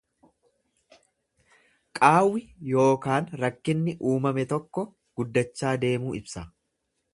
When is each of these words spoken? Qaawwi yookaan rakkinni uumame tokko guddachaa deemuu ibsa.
Qaawwi 1.99 2.41
yookaan 2.71 3.29
rakkinni 3.43 3.95
uumame 4.13 4.49
tokko 4.57 4.87
guddachaa 5.21 5.75
deemuu 5.87 6.19
ibsa. 6.23 6.47